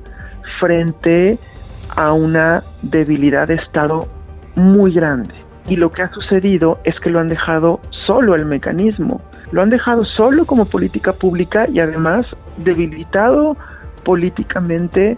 [0.59, 1.37] frente
[1.95, 4.07] a una debilidad de Estado
[4.55, 5.35] muy grande.
[5.67, 9.21] Y lo que ha sucedido es que lo han dejado solo el mecanismo.
[9.51, 12.25] Lo han dejado solo como política pública y además
[12.57, 13.55] debilitado
[14.03, 15.17] políticamente,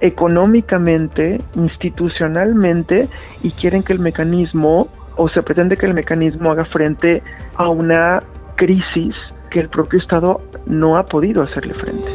[0.00, 3.08] económicamente, institucionalmente
[3.42, 7.22] y quieren que el mecanismo o se pretende que el mecanismo haga frente
[7.54, 8.22] a una
[8.56, 9.14] crisis
[9.50, 12.08] que el propio Estado no ha podido hacerle frente.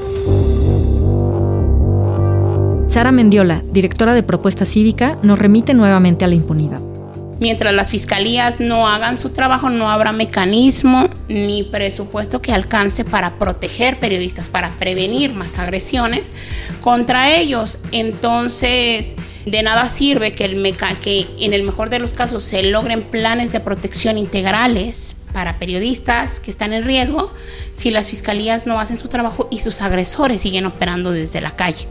[2.86, 6.91] Sara Mendiola, directora de Propuesta Cívica, nos remite nuevamente a la impunidad.
[7.42, 13.40] Mientras las fiscalías no hagan su trabajo, no habrá mecanismo ni presupuesto que alcance para
[13.40, 16.34] proteger periodistas, para prevenir más agresiones
[16.82, 17.80] contra ellos.
[17.92, 19.16] Entonces,
[19.48, 20.46] de nada sirve que,
[21.40, 26.52] en el mejor de los casos se logren planes de protección integrales para periodistas que
[26.52, 27.34] están en riesgo
[27.72, 31.88] si las fiscalías no hacen su trabajo y sus agresores siguen operando desde la calle.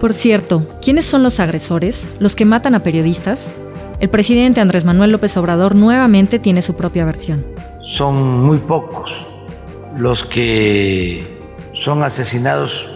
[0.00, 2.08] Por cierto, ¿quiénes son los agresores?
[2.20, 3.48] ¿Los que matan a periodistas?
[4.00, 7.44] El presidente Andrés Manuel López Obrador nuevamente tiene su propia versión.
[7.82, 9.26] Son muy pocos
[9.94, 11.22] los que
[11.74, 12.88] son asesinados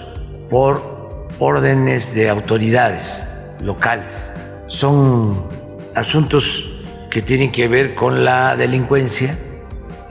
[0.48, 3.22] por órdenes de autoridades
[3.60, 4.32] locales.
[4.66, 5.44] Son
[5.94, 6.64] asuntos
[7.10, 9.36] que tienen que ver con la delincuencia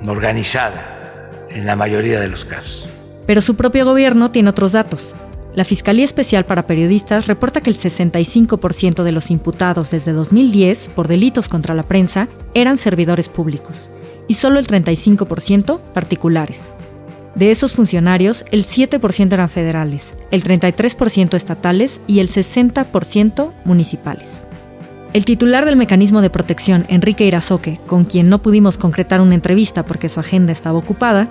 [0.06, 2.88] organizada en la mayoría de los casos.
[3.26, 5.16] Pero su propio gobierno tiene otros datos.
[5.56, 11.08] La Fiscalía Especial para Periodistas reporta que el 65% de los imputados desde 2010 por
[11.08, 13.90] delitos contra la prensa eran servidores públicos
[14.28, 16.74] y solo el 35% particulares.
[17.36, 24.44] De esos funcionarios, el 7% eran federales, el 33% estatales y el 60% municipales.
[25.14, 29.84] El titular del mecanismo de protección, Enrique Irazoque, con quien no pudimos concretar una entrevista
[29.84, 31.30] porque su agenda estaba ocupada,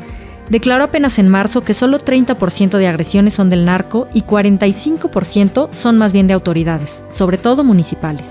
[0.49, 5.99] declaró apenas en marzo que solo 30% de agresiones son del narco y 45% son
[5.99, 8.29] más bien de autoridades, sobre todo municipales.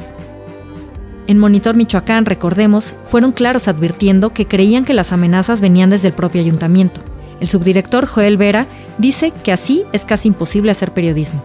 [1.28, 6.14] En Monitor Michoacán, recordemos, fueron claros advirtiendo que creían que las amenazas venían desde el
[6.14, 7.02] propio ayuntamiento.
[7.40, 11.42] El subdirector Joel Vera dice que así es casi imposible hacer periodismo.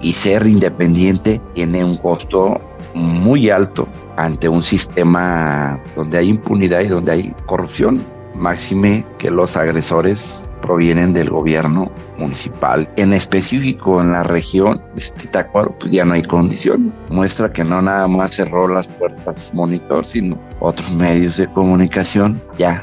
[0.00, 2.60] Y ser independiente tiene un costo
[2.94, 8.02] muy alto ante un sistema donde hay impunidad y donde hay corrupción
[8.40, 12.90] máxime que los agresores provienen del gobierno municipal.
[12.96, 15.44] En específico en la región de
[15.78, 16.94] pues ya no hay condiciones.
[17.08, 22.82] Muestra que no nada más cerró las puertas monitor, sino otros medios de comunicación ya.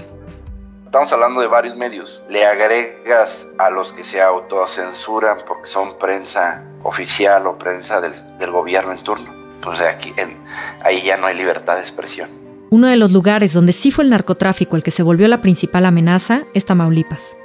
[0.86, 2.24] Estamos hablando de varios medios.
[2.30, 8.52] Le agregas a los que se autocensuran porque son prensa oficial o prensa del, del
[8.52, 9.34] gobierno en turno.
[9.62, 10.38] Pues aquí, en,
[10.84, 12.47] ahí ya no hay libertad de expresión.
[12.70, 15.86] Uno de los lugares donde sí fue el narcotráfico el que se volvió la principal
[15.86, 17.36] amenaza es Tamaulipas.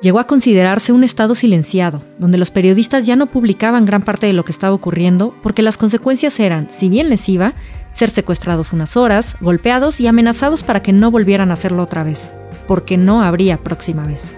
[0.00, 4.32] Llegó a considerarse un estado silenciado, donde los periodistas ya no publicaban gran parte de
[4.32, 7.52] lo que estaba ocurriendo porque las consecuencias eran, si bien les iba,
[7.90, 12.30] ser secuestrados unas horas, golpeados y amenazados para que no volvieran a hacerlo otra vez,
[12.66, 14.32] porque no habría próxima vez.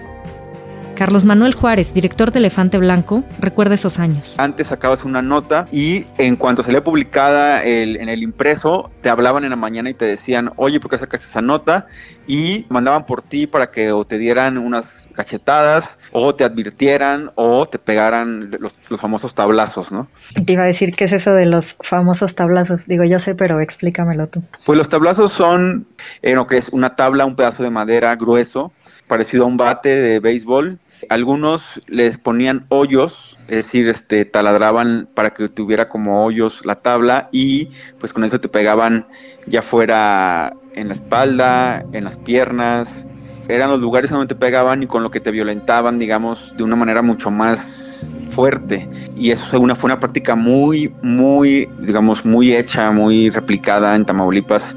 [0.95, 4.33] Carlos Manuel Juárez, director de Elefante Blanco, recuerda esos años.
[4.37, 9.49] Antes sacabas una nota y en cuanto salía publicada en el impreso, te hablaban en
[9.49, 11.87] la mañana y te decían, oye, ¿por qué sacas esa nota?
[12.27, 17.65] Y mandaban por ti para que o te dieran unas cachetadas, o te advirtieran, o
[17.65, 20.07] te pegaran los, famosos tablazos, ¿no?
[20.45, 22.85] Te iba a decir, ¿qué es eso de los famosos tablazos?
[22.87, 24.41] Digo, yo sé, pero explícamelo tú.
[24.65, 25.87] Pues los tablazos son,
[26.21, 28.71] en lo que es una tabla, un pedazo de madera grueso,
[29.07, 30.79] parecido a un bate de béisbol,
[31.09, 37.29] algunos les ponían hoyos, es decir, este, taladraban para que tuviera como hoyos la tabla
[37.31, 39.07] y pues con eso te pegaban
[39.45, 43.05] ya fuera en la espalda, en las piernas,
[43.47, 46.75] eran los lugares donde te pegaban y con lo que te violentaban, digamos, de una
[46.75, 48.89] manera mucho más fuerte.
[49.15, 54.75] Y eso una, fue una práctica muy, muy, digamos, muy hecha, muy replicada en Tamaulipas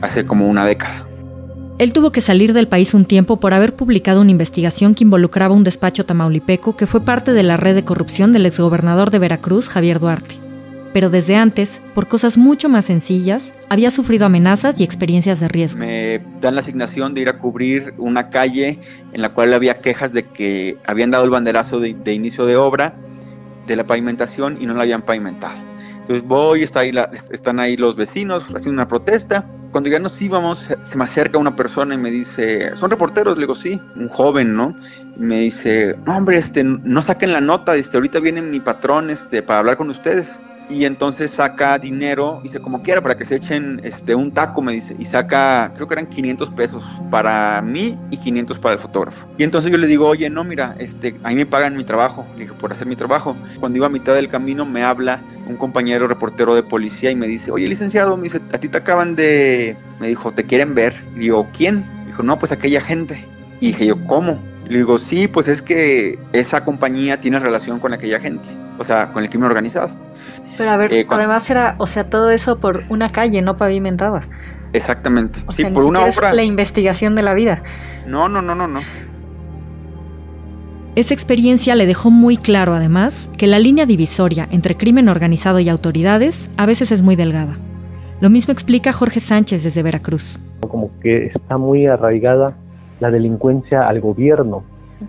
[0.00, 1.09] hace como una década.
[1.80, 5.54] Él tuvo que salir del país un tiempo por haber publicado una investigación que involucraba
[5.54, 9.70] un despacho tamaulipeco que fue parte de la red de corrupción del exgobernador de Veracruz,
[9.70, 10.34] Javier Duarte.
[10.92, 15.80] Pero desde antes, por cosas mucho más sencillas, había sufrido amenazas y experiencias de riesgo.
[15.80, 18.78] Me dan la asignación de ir a cubrir una calle
[19.14, 22.94] en la cual había quejas de que habían dado el banderazo de, inicio de obra
[23.66, 25.69] de la pavimentación y no la habían pavimentado.
[26.10, 26.90] Entonces voy, está ahí
[27.30, 31.54] están ahí los vecinos haciendo una protesta cuando ya nos íbamos, se me acerca una
[31.54, 33.36] persona y me dice, ¿son reporteros?
[33.36, 34.74] Le digo, sí, un joven, ¿no?
[35.16, 39.08] Y me dice, no, hombre, este, no saquen la nota, este, ahorita viene mi patrón,
[39.10, 40.40] este, para hablar con ustedes
[40.70, 44.72] y entonces saca dinero, dice como quiera, para que se echen este, un taco, me
[44.72, 49.26] dice, y saca, creo que eran 500 pesos para mí y 500 para el fotógrafo.
[49.36, 52.24] Y entonces yo le digo, oye, no, mira, este, a mí me pagan mi trabajo,
[52.34, 53.36] le dije, por hacer mi trabajo.
[53.58, 57.26] Cuando iba a mitad del camino me habla un compañero reportero de policía y me
[57.26, 60.94] dice, oye, licenciado, me dice, a ti te acaban de, me dijo, te quieren ver.
[61.16, 61.84] Y digo, ¿quién?
[62.06, 63.26] Dijo, no, pues aquella gente.
[63.60, 64.40] Y dije yo, ¿cómo?
[64.70, 69.12] Le digo, sí, pues es que esa compañía tiene relación con aquella gente, o sea,
[69.12, 69.90] con el crimen organizado.
[70.56, 74.28] Pero a ver, eh, además era, o sea, todo eso por una calle no pavimentada.
[74.72, 75.40] Exactamente.
[75.46, 76.30] O sea, por una obra.
[76.30, 77.64] Es la investigación de la vida.
[78.06, 78.78] No, no, no, no, no.
[80.94, 85.68] Esa experiencia le dejó muy claro, además, que la línea divisoria entre crimen organizado y
[85.68, 87.58] autoridades a veces es muy delgada.
[88.20, 90.38] Lo mismo explica Jorge Sánchez desde Veracruz.
[90.60, 92.54] Como que está muy arraigada
[93.00, 94.62] la delincuencia al gobierno.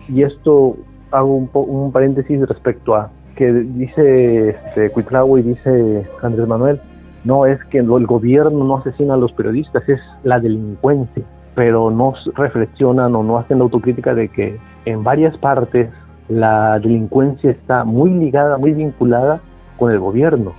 [0.07, 0.77] Y esto
[1.11, 6.81] hago un, un paréntesis respecto a que dice este, y dice Andrés Manuel,
[7.23, 11.23] no es que el gobierno no asesina a los periodistas, es la delincuencia,
[11.55, 15.89] pero no reflexionan o no hacen la autocrítica de que en varias partes
[16.29, 19.41] la delincuencia está muy ligada, muy vinculada
[19.77, 20.53] con el gobierno,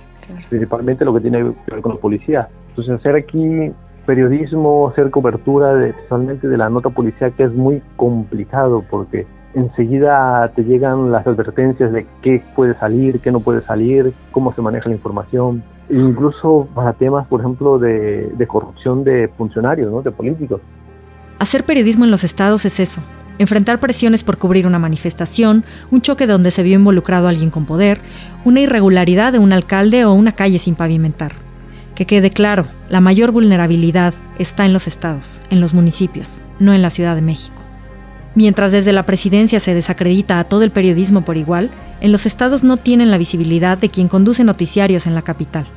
[0.49, 2.49] principalmente lo que tiene que ver con la policía.
[2.69, 3.71] Entonces hacer aquí
[4.05, 10.51] periodismo, hacer cobertura de, especialmente de la nota policial que es muy complicado porque enseguida
[10.55, 14.89] te llegan las advertencias de qué puede salir, qué no puede salir, cómo se maneja
[14.89, 20.01] la información, incluso para temas, por ejemplo, de, corrupción de funcionarios, ¿no?
[20.01, 20.61] de políticos.
[21.39, 23.01] Hacer periodismo en los estados es eso,
[23.37, 27.99] enfrentar presiones por cubrir una manifestación, un choque donde se vio involucrado alguien con poder,
[28.45, 31.33] una irregularidad de un alcalde o una calle sin pavimentar.
[31.95, 36.81] Que quede claro, la mayor vulnerabilidad está en los estados, en los municipios, no en
[36.81, 37.55] la Ciudad de México.
[38.35, 41.69] Mientras desde la presidencia se desacredita a todo el periodismo por igual,
[42.01, 45.67] en los estados no tienen la visibilidad de quien conduce noticiarios en la capital.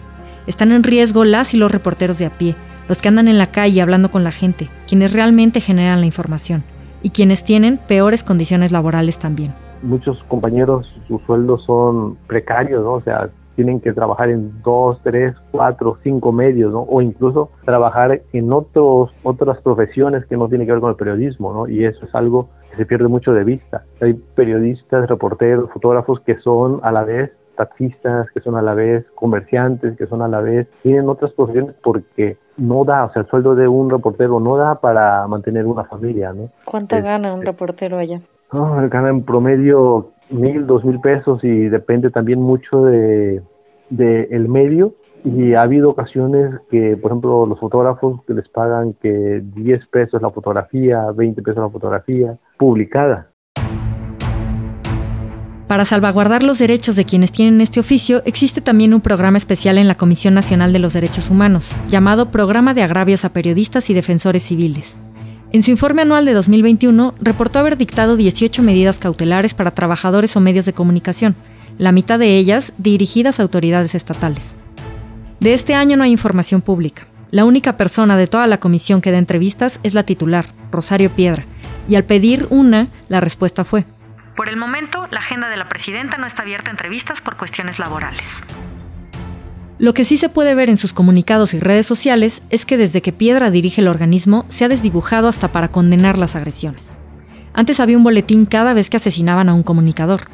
[0.46, 2.56] Están en riesgo las y los reporteros de a pie,
[2.88, 6.62] los que andan en la calle hablando con la gente, quienes realmente generan la información,
[7.02, 9.54] y quienes tienen peores condiciones laborales también.
[9.82, 12.94] Muchos compañeros, sus sueldos son precarios, ¿no?
[12.94, 16.82] O sea, tienen que trabajar en dos, tres, cuatro, cinco medios, ¿no?
[16.82, 21.52] O incluso trabajar en otros, otras profesiones que no tienen que ver con el periodismo,
[21.52, 21.66] ¿no?
[21.66, 23.82] Y eso es algo que se pierde mucho de vista.
[24.00, 29.04] Hay periodistas, reporteros, fotógrafos que son a la vez taxistas, que son a la vez
[29.14, 33.28] comerciantes, que son a la vez, tienen otras profesiones porque no da, o sea, el
[33.28, 36.50] sueldo de un reportero no da para mantener una familia, ¿no?
[36.66, 38.20] ¿Cuánto gana un reportero allá?
[38.52, 43.42] Gana en promedio mil, dos mil pesos y depende también mucho de,
[43.90, 48.94] de el medio y ha habido ocasiones que, por ejemplo, los fotógrafos que les pagan
[49.02, 53.30] que 10 pesos la fotografía, 20 pesos la fotografía publicada.
[55.66, 59.88] Para salvaguardar los derechos de quienes tienen este oficio, existe también un programa especial en
[59.88, 64.44] la Comisión Nacional de los Derechos Humanos, llamado Programa de Agravios a Periodistas y Defensores
[64.44, 65.00] Civiles.
[65.57, 70.40] En su informe anual de 2021, reportó haber dictado 18 medidas cautelares para trabajadores o
[70.42, 71.34] medios de comunicación,
[71.78, 74.59] la mitad de ellas dirigidas a autoridades estatales.
[75.40, 77.07] De este año no hay información pública.
[77.30, 81.46] La única persona de toda la comisión que da entrevistas es la titular, Rosario Piedra,
[81.88, 83.86] y al pedir una, la respuesta fue,
[84.36, 87.78] por el momento, la agenda de la presidenta no está abierta a entrevistas por cuestiones
[87.78, 88.26] laborales.
[89.78, 93.02] Lo que sí se puede ver en sus comunicados y redes sociales es que desde
[93.02, 96.96] que Piedra dirige el organismo se ha desdibujado hasta para condenar las agresiones.
[97.52, 100.28] Antes había un boletín cada vez que asesinaban a un comunicador.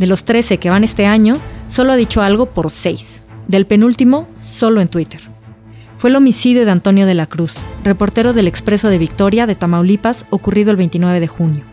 [0.00, 1.38] De los 13 que van este año,
[1.68, 3.22] solo ha dicho algo por 6.
[3.46, 5.20] Del penúltimo, solo en Twitter.
[5.98, 10.24] Fue el homicidio de Antonio de la Cruz, reportero del Expreso de Victoria de Tamaulipas,
[10.30, 11.69] ocurrido el 29 de junio.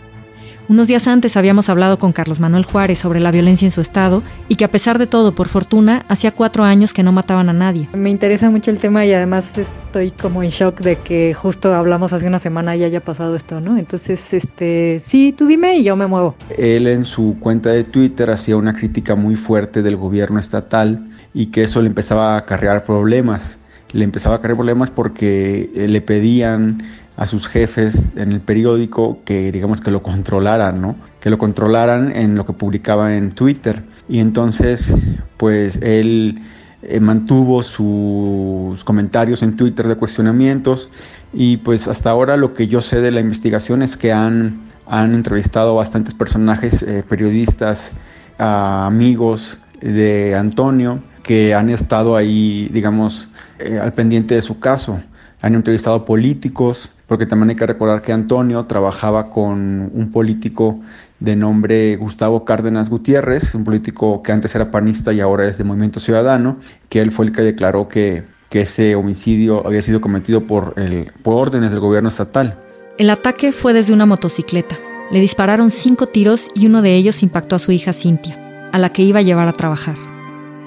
[0.70, 4.22] Unos días antes habíamos hablado con Carlos Manuel Juárez sobre la violencia en su estado
[4.50, 7.54] y que a pesar de todo, por fortuna, hacía cuatro años que no mataban a
[7.54, 7.88] nadie.
[7.94, 12.12] Me interesa mucho el tema y además estoy como en shock de que justo hablamos
[12.12, 13.78] hace una semana y haya pasado esto, ¿no?
[13.78, 16.36] Entonces, este, sí, tú dime y yo me muevo.
[16.58, 21.46] Él en su cuenta de Twitter hacía una crítica muy fuerte del gobierno estatal y
[21.46, 23.58] que eso le empezaba a acarrear problemas.
[23.94, 26.84] Le empezaba a acarrear problemas porque le pedían
[27.18, 30.96] a sus jefes en el periódico que digamos que lo controlaran, ¿no?
[31.20, 33.84] Que lo controlaran en lo que publicaba en Twitter.
[34.08, 34.96] Y entonces,
[35.36, 36.42] pues él
[36.84, 40.92] eh, mantuvo sus comentarios en Twitter de cuestionamientos
[41.34, 45.16] y pues hasta ahora lo que yo sé de la investigación es que han, han
[45.16, 47.92] entrevistado bastantes personajes, eh, periodistas,
[48.38, 53.28] amigos de Antonio, que han estado ahí, digamos,
[53.60, 55.02] eh, al pendiente de su caso.
[55.42, 60.80] Han entrevistado políticos, porque también hay que recordar que Antonio trabajaba con un político
[61.20, 65.64] de nombre Gustavo Cárdenas Gutiérrez, un político que antes era panista y ahora es de
[65.64, 66.58] Movimiento Ciudadano,
[66.90, 71.12] que él fue el que declaró que, que ese homicidio había sido cometido por, el,
[71.24, 72.60] por órdenes del gobierno estatal.
[72.98, 74.78] El ataque fue desde una motocicleta.
[75.10, 78.92] Le dispararon cinco tiros y uno de ellos impactó a su hija Cintia, a la
[78.92, 79.96] que iba a llevar a trabajar.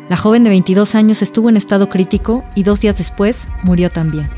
[0.09, 4.29] La joven de 22 años estuvo en estado crítico y dos días después murió también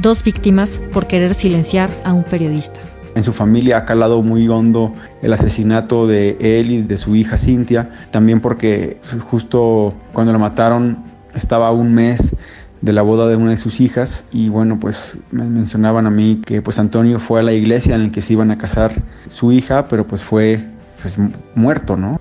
[0.00, 2.80] dos víctimas por querer silenciar a un periodista.
[3.14, 4.92] En su familia ha calado muy hondo
[5.22, 8.98] el asesinato de él y de su hija Cintia, también porque
[9.30, 10.98] justo cuando la mataron
[11.34, 12.34] estaba un mes
[12.82, 16.42] de la boda de una de sus hijas y bueno pues me mencionaban a mí
[16.44, 18.92] que pues Antonio fue a la iglesia en la que se iban a casar
[19.28, 20.62] su hija pero pues fue
[21.00, 21.16] pues,
[21.54, 22.20] muerto, ¿no?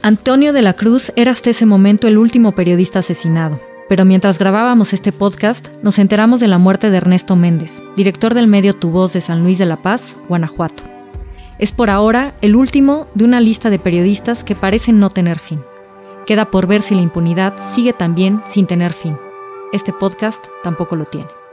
[0.00, 3.58] Antonio de la Cruz era hasta ese momento el último periodista asesinado
[3.88, 8.46] pero mientras grabábamos este podcast, nos enteramos de la muerte de Ernesto Méndez, director del
[8.46, 10.82] medio Tu Voz de San Luis de la Paz, Guanajuato.
[11.58, 15.60] Es por ahora el último de una lista de periodistas que parecen no tener fin.
[16.26, 19.16] Queda por ver si la impunidad sigue también sin tener fin.
[19.72, 21.43] Este podcast tampoco lo tiene.